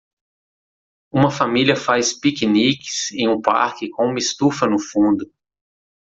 [1.13, 5.31] Uma família faz piqueniques em um parque com uma estufa no fundo.